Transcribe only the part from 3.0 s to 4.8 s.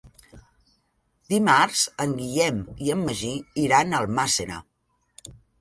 Magí iran a Almàssera.